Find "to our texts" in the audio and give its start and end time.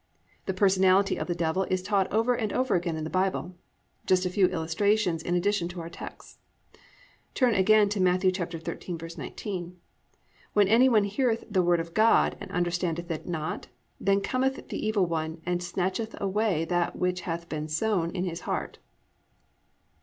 5.67-6.39